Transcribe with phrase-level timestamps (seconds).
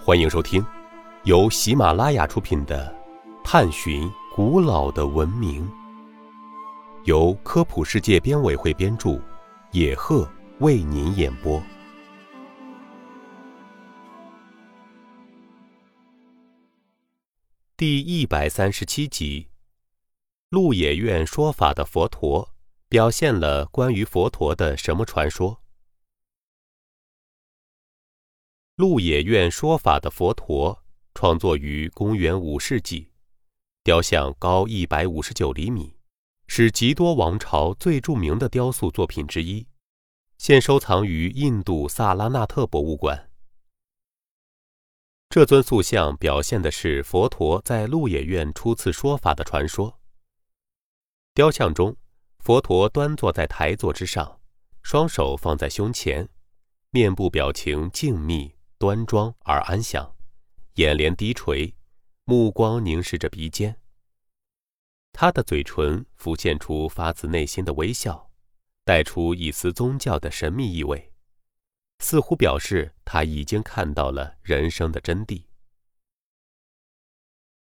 [0.00, 0.64] 欢迎收听
[1.24, 2.96] 由喜马拉雅出品的
[3.44, 5.68] 《探寻古老的文明》，
[7.04, 9.20] 由科普世界编委会编著，
[9.72, 10.26] 野鹤
[10.60, 11.60] 为您演播。
[17.76, 19.48] 第一百三十七集，
[20.48, 22.48] 鹿野苑说法的佛陀
[22.88, 25.60] 表现了关于佛陀的什么传说？
[28.78, 33.10] 鹿野苑说法的佛陀创作于公元五世纪，
[33.82, 35.96] 雕像高一百五十九厘米，
[36.46, 39.66] 是吉多王朝最著名的雕塑作品之一，
[40.36, 43.28] 现收藏于印度萨拉纳特博物馆。
[45.28, 49.98] 这尊塑像表现的是佛陀在鹿野苑初次说法的传说。
[51.34, 51.96] 雕像中，
[52.38, 54.40] 佛陀端坐在台座之上，
[54.84, 56.28] 双手放在胸前，
[56.92, 58.52] 面部表情静谧。
[58.78, 60.14] 端庄而安详，
[60.74, 61.74] 眼帘低垂，
[62.22, 63.76] 目光凝视着鼻尖。
[65.12, 68.30] 他的嘴唇浮现出发自内心的微笑，
[68.84, 71.12] 带出一丝宗教的神秘意味，
[71.98, 75.42] 似乎表示他已经看到了人生的真谛。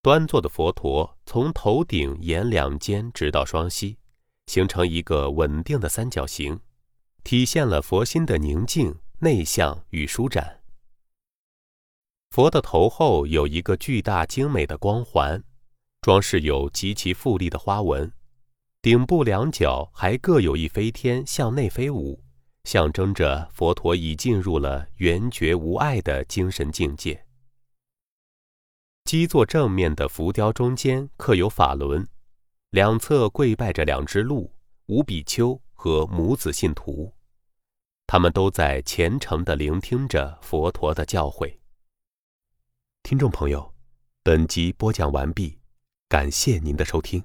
[0.00, 3.98] 端坐的佛陀从头顶沿两肩直到双膝，
[4.46, 6.60] 形成一个稳定的三角形，
[7.24, 10.59] 体现了佛心的宁静、内向与舒展。
[12.30, 15.42] 佛的头后有一个巨大精美的光环，
[16.00, 18.12] 装饰有极其富丽的花纹，
[18.80, 22.22] 顶部两角还各有一飞天向内飞舞，
[22.62, 27.26] 象征着佛陀已进入了圆觉无碍的精神境界。
[29.06, 32.06] 基座正面的浮雕中间刻有法轮，
[32.70, 34.52] 两侧跪拜着两只鹿、
[34.86, 37.12] 五比丘和母子信徒，
[38.06, 41.56] 他们都在虔诚地聆听着佛陀的教诲。
[43.10, 43.74] 听众朋友，
[44.22, 45.58] 本集播讲完毕，
[46.08, 47.20] 感谢您的收听。